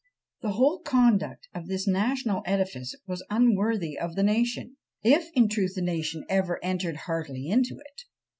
[0.41, 5.73] The whole conduct of this national edifice was unworthy of the nation, if in truth
[5.75, 8.01] the nation ever entered heartily into it.